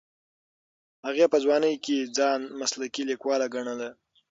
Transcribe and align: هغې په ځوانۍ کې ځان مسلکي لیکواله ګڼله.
هغې 1.07 1.25
په 1.33 1.37
ځوانۍ 1.43 1.73
کې 1.85 1.97
ځان 2.17 2.39
مسلکي 2.61 3.03
لیکواله 3.09 3.45
ګڼله. 3.53 3.89